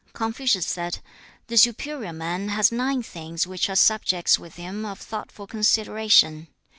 Confucius 0.13 0.65
said, 0.65 0.97
'The 1.45 1.57
superior 1.57 2.11
man 2.11 2.49
has 2.49 2.71
nine 2.71 3.03
things 3.03 3.45
which 3.45 3.69
are 3.69 3.75
subjects 3.75 4.39
with 4.39 4.55
him 4.55 4.83
of 4.83 4.97
thoughtful 4.99 5.45
consideration. 5.45 6.47